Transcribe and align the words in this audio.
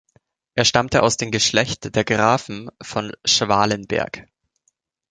Er 0.55 0.65
stammte 0.65 1.03
aus 1.03 1.17
dem 1.17 1.29
Geschlecht 1.29 1.93
der 1.95 2.03
Grafen 2.03 2.69
von 2.81 3.11
Schwalenberg. 3.23 4.25